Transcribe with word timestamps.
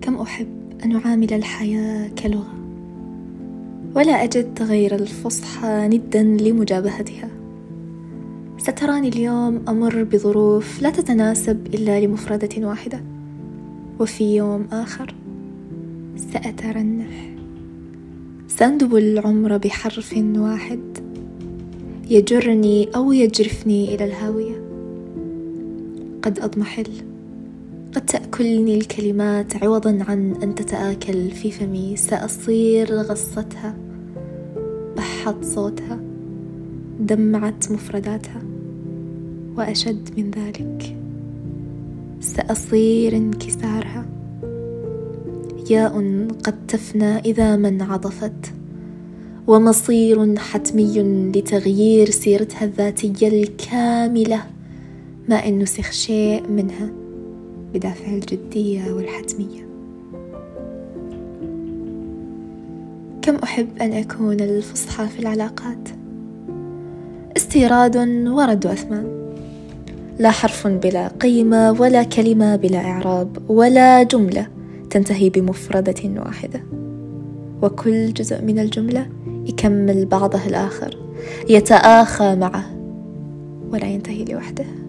كم 0.00 0.14
أحب 0.14 0.46
أن 0.84 0.96
أعامل 0.96 1.32
الحياة 1.32 2.08
كلغة 2.08 2.54
ولا 3.94 4.24
أجد 4.24 4.62
غير 4.62 4.94
الفصحى 4.94 5.88
ندا 5.88 6.22
لمجابهتها. 6.22 7.28
ستراني 8.58 9.08
اليوم 9.08 9.62
أمر 9.68 10.02
بظروف 10.02 10.82
لا 10.82 10.90
تتناسب 10.90 11.66
إلا 11.74 12.00
لمفردة 12.00 12.66
واحدة 12.68 13.00
وفي 14.00 14.36
يوم 14.36 14.66
آخر 14.72 15.14
سأترنح 16.32 17.34
سأندب 18.48 18.96
العمر 18.96 19.56
بحرف 19.56 20.14
واحد 20.36 20.80
يجرني 22.10 22.88
أو 22.96 23.12
يجرفني 23.12 23.94
إلى 23.94 24.04
الهاوية. 24.04 24.62
قد 26.22 26.38
أضمحل 26.38 26.88
قد 27.96 28.06
تأكلني 28.06 28.74
الكلمات 28.74 29.64
عوضا 29.64 30.04
عن 30.08 30.34
أن 30.42 30.54
تتآكل 30.54 31.30
في 31.30 31.50
فمي. 31.50 31.96
سأصير 31.96 32.94
غصتها 32.94 33.76
بحت 34.96 35.44
صوتها 35.44 36.00
دمعت 37.00 37.72
مفرداتها 37.72 38.42
وأشد 39.56 40.08
من 40.16 40.30
ذلك. 40.30 40.96
سأصير 42.20 43.16
انكسارها. 43.16 44.06
ياء 45.70 46.26
قد 46.44 46.66
تفنى 46.68 47.18
إذا 47.18 47.56
من 47.56 47.82
عطفت 47.82 48.52
ومصير 49.46 50.38
حتمي 50.38 51.02
لتغيير 51.34 52.10
سيرتها 52.10 52.64
الذاتية 52.64 53.28
الكاملة 53.28 54.42
ما 55.28 55.48
إن 55.48 55.58
نسخ 55.58 55.90
شيء 55.90 56.48
منها. 56.48 57.05
بدافع 57.76 58.06
الجدية 58.06 58.92
والحتمية. 58.92 59.66
كم 63.22 63.36
أحب 63.36 63.68
أن 63.80 63.92
أكون 63.92 64.40
الفصحى 64.40 65.06
في 65.08 65.18
العلاقات؟ 65.18 65.88
استيراد 67.36 67.96
ورد 68.28 68.66
أثمان. 68.66 69.06
لا 70.18 70.30
حرف 70.30 70.66
بلا 70.66 71.08
قيمة 71.08 71.72
ولا 71.72 72.02
كلمة 72.02 72.56
بلا 72.56 72.78
إعراب 72.78 73.38
ولا 73.48 74.02
جملة 74.02 74.46
تنتهي 74.90 75.30
بمفردة 75.30 76.20
واحدة. 76.20 76.62
وكل 77.62 78.12
جزء 78.12 78.42
من 78.42 78.58
الجملة 78.58 79.06
يكمل 79.46 80.06
بعضه 80.06 80.46
الآخر 80.46 80.98
يتآخى 81.48 82.36
معه 82.36 82.64
ولا 83.72 83.86
ينتهي 83.86 84.24
لوحده. 84.24 84.85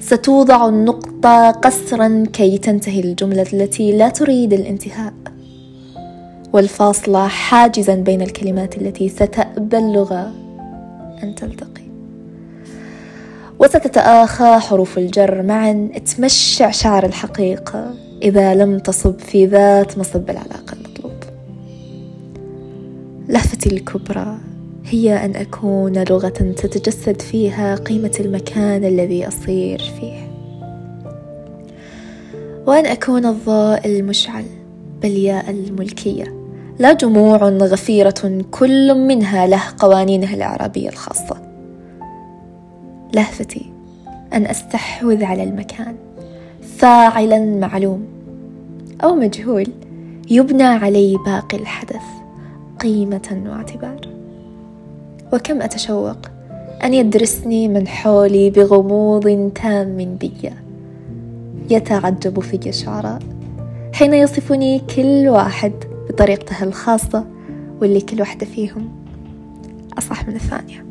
ستوضع 0.00 0.68
النقطة 0.68 1.50
قسرا 1.50 2.24
كي 2.32 2.58
تنتهي 2.58 3.00
الجملة 3.00 3.46
التي 3.52 3.92
لا 3.92 4.08
تريد 4.08 4.52
الانتهاء. 4.52 5.12
والفاصلة 6.52 7.26
حاجزا 7.26 7.94
بين 7.94 8.22
الكلمات 8.22 8.76
التي 8.76 9.08
ستأبى 9.08 9.78
اللغة 9.78 10.32
أن 11.22 11.34
تلتقي. 11.34 11.86
وستتآخى 13.58 14.58
حروف 14.58 14.98
الجر 14.98 15.42
معا. 15.42 15.88
تمشع 16.16 16.70
شعر 16.70 17.06
الحقيقة 17.06 17.94
إذا 18.22 18.54
لم 18.54 18.78
تصب 18.78 19.18
في 19.18 19.46
ذات 19.46 19.98
مصب 19.98 20.30
العلاقة 20.30 20.72
المطلوب. 20.72 21.12
لهفتي 23.28 23.72
الكبرى. 23.72 24.38
هي 24.88 25.24
أن 25.24 25.36
أكون 25.36 26.04
لغة 26.10 26.28
تتجسد 26.28 27.22
فيها 27.22 27.74
قيمة 27.74 28.12
المكان 28.20 28.84
الذي 28.84 29.28
أصير 29.28 29.78
فيه. 29.78 30.30
وأن 32.66 32.86
أكون 32.86 33.26
الضوء 33.26 33.86
المشعل 33.86 34.44
بالياء 35.02 35.50
الملكية. 35.50 36.34
لا 36.78 36.92
جموع 36.92 37.48
غفيرة 37.48 38.44
كل 38.50 38.94
منها 38.94 39.46
له 39.46 39.62
قوانينها 39.78 40.34
الإعرابية 40.34 40.88
الخاصة. 40.88 41.36
لهفتي 43.14 43.72
أن 44.32 44.46
أستحوذ 44.46 45.24
على 45.24 45.42
المكان. 45.42 45.96
فاعلا 46.78 47.38
معلوم 47.38 48.06
أو 49.04 49.14
مجهول 49.14 49.66
يبنى 50.30 50.62
عليه 50.62 51.16
باقي 51.18 51.56
الحدث 51.56 52.02
قيمة 52.80 53.42
واعتبار. 53.46 54.15
وكم 55.32 55.62
أتشوق 55.62 56.16
أن 56.84 56.94
يدرسني 56.94 57.68
من 57.68 57.88
حولي 57.88 58.50
بغموض 58.50 59.52
تام 59.54 60.16
بي. 60.20 60.32
يتعجب 61.70 62.40
في 62.40 62.68
الشعراء 62.68 63.18
حين 63.92 64.14
يصفني 64.14 64.78
كل 64.96 65.28
واحد 65.28 65.72
بطريقته 66.08 66.64
الخاصة 66.64 67.24
واللي 67.80 68.00
كل 68.00 68.20
واحدة 68.20 68.46
فيهم 68.46 68.88
أصح 69.98 70.28
من 70.28 70.34
الثانية. 70.34 70.84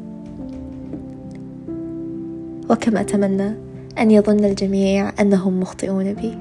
وكم 2.70 2.98
أتمنى 2.98 3.54
أن 4.00 4.12
يظن 4.12 4.46
الجميع 4.46 5.12
أنهم 5.20 5.60
مخطئون 5.60 6.14
بي. 6.14 6.38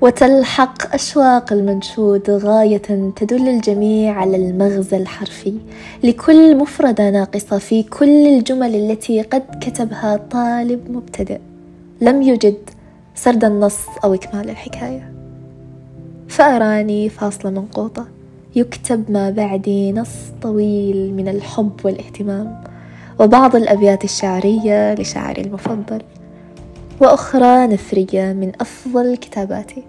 وتلحق 0.00 0.94
أشواق 0.94 1.52
المنشود 1.52 2.30
غاية 2.30 3.12
تدل 3.16 3.48
الجميع 3.48 4.12
على 4.12 4.36
المغزى 4.36 4.96
الحرفي. 4.96 5.54
لكل 6.04 6.56
مفردة 6.56 7.10
ناقصة 7.10 7.58
في 7.58 7.82
كل 7.82 8.26
الجمل 8.26 8.74
التي 8.74 9.22
قد 9.22 9.42
كتبها 9.60 10.16
طالب 10.16 10.90
مبتدئ. 10.90 11.40
لم 12.00 12.22
يجد 12.22 12.56
سرد 13.14 13.44
النص 13.44 13.78
أو 14.04 14.14
إكمال 14.14 14.50
الحكاية. 14.50 15.12
فأراني 16.28 17.08
فاصلة 17.08 17.50
منقوطة. 17.50 18.06
يكتب 18.56 19.10
ما 19.10 19.30
بعدي 19.30 19.92
نص 19.92 20.16
طويل 20.42 21.14
من 21.14 21.28
الحب 21.28 21.72
والاهتمام. 21.84 22.64
وبعض 23.18 23.56
الأبيات 23.56 24.04
الشعرية 24.04 24.94
لشاعري 24.94 25.42
المفضل. 25.42 26.02
وأخرى 27.00 27.66
نثرية 27.66 28.32
من 28.32 28.52
أفضل 28.60 29.16
كتاباتي. 29.16 29.82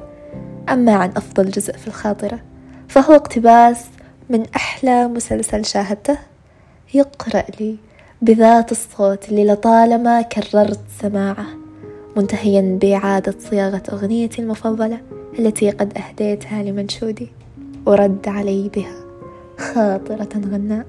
أما 0.69 0.91
عن 0.91 1.09
أفضل 1.09 1.49
جزء 1.49 1.77
في 1.77 1.87
الخاطرة 1.87 2.39
فهو 2.87 3.13
اقتباس 3.15 3.85
من 4.29 4.45
أحلى 4.55 5.07
مسلسل 5.07 5.65
شاهدته. 5.65 6.17
يقرأ 6.93 7.43
لي 7.59 7.75
بذات 8.21 8.71
الصوت 8.71 9.29
اللي 9.29 9.45
لطالما 9.45 10.21
كررت 10.21 10.79
سماعه 11.01 11.45
منتهيا 12.17 12.77
بإعادة 12.81 13.35
صياغة 13.39 13.83
أغنيتي 13.91 14.41
المفضلة 14.41 15.01
التي 15.39 15.71
قد 15.71 15.97
أهديتها 15.97 16.63
لمنشودي. 16.63 17.29
ورد 17.85 18.27
علي 18.27 18.69
بها 18.75 18.95
خاطرة 19.57 20.29
غناء. 20.51 20.85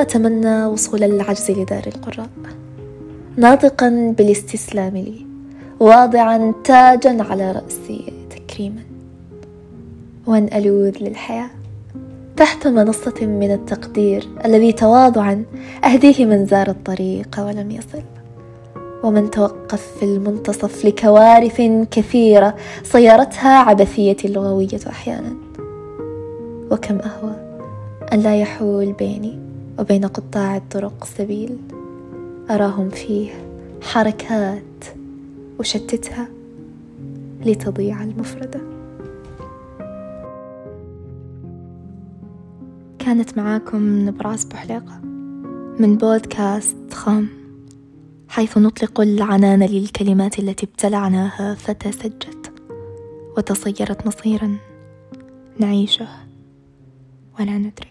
أتمنى 0.00 0.64
وصول 0.64 1.04
العجز 1.04 1.50
لدار 1.50 1.82
القراء 1.86 2.28
ناطقا 3.36 4.14
بالاستسلام 4.18 4.96
لي 4.96 5.26
واضعا 5.80 6.52
تاجا 6.64 7.22
على 7.22 7.52
رأسي 7.52 8.12
تكريما. 8.30 8.82
وأن 10.26 10.48
ألوذ 10.54 10.98
للحياة 11.00 11.50
تحت 12.36 12.66
منصة 12.66 13.26
من 13.26 13.50
التقدير 13.50 14.28
الذي 14.44 14.72
تواضعا 14.72 15.44
أهديه 15.84 16.24
من 16.24 16.46
زار 16.46 16.68
الطريق 16.68 17.36
ولم 17.38 17.70
يصل. 17.70 18.02
ومن 19.04 19.30
توقف 19.30 19.96
في 19.98 20.02
المنتصف 20.02 20.84
لكوارث 20.84 21.62
كثيرة 21.90 22.56
صيرتها 22.84 23.58
عبثيتي 23.58 24.28
اللغوية 24.28 24.80
أحيانا. 24.86 25.34
وكم 26.70 26.98
أهوى 26.98 27.36
أن 28.12 28.20
لا 28.20 28.40
يحول 28.40 28.92
بيني 28.92 29.49
وبين 29.80 30.04
قطاع 30.04 30.56
الطرق 30.56 31.04
سبيل 31.04 31.58
أراهم 32.50 32.90
فيه 32.90 33.30
حركات 33.82 34.84
أشتتها 35.60 36.28
لتضيع 37.44 38.02
المفردة. 38.02 38.60
كانت 42.98 43.38
معاكم 43.38 44.08
نبراس 44.08 44.44
بحليقة 44.44 45.00
من 45.78 45.96
بودكاست 45.96 46.76
خام 46.92 47.28
حيث 48.28 48.58
نطلق 48.58 49.00
العنان 49.00 49.62
للكلمات 49.62 50.38
التي 50.38 50.66
ابتلعناها 50.66 51.54
فتسجت 51.54 52.52
وتصيرت 53.36 54.06
مصيرا 54.06 54.56
نعيشه 55.58 56.08
ولا 57.40 57.58
ندرك 57.58 57.89